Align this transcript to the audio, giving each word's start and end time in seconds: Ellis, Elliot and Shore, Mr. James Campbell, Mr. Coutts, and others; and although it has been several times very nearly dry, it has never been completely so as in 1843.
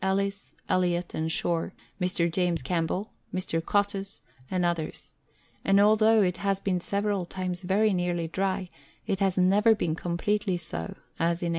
Ellis, 0.03 0.55
Elliot 0.67 1.13
and 1.13 1.31
Shore, 1.31 1.73
Mr. 2.01 2.31
James 2.31 2.63
Campbell, 2.63 3.11
Mr. 3.31 3.63
Coutts, 3.63 4.21
and 4.49 4.65
others; 4.65 5.13
and 5.63 5.79
although 5.79 6.23
it 6.23 6.37
has 6.37 6.59
been 6.59 6.79
several 6.79 7.27
times 7.27 7.61
very 7.61 7.93
nearly 7.93 8.27
dry, 8.27 8.71
it 9.05 9.19
has 9.19 9.37
never 9.37 9.75
been 9.75 9.93
completely 9.93 10.57
so 10.57 10.95
as 11.19 11.43
in 11.45 11.49
1843. 11.49 11.49